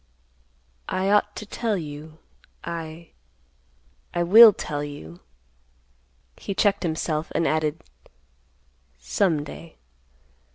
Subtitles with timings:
[0.89, 3.13] I ought to tell you—I—I
[4.23, 5.19] will tell you—"
[6.37, 7.83] he checked himself and added,
[8.97, 9.75] "some day."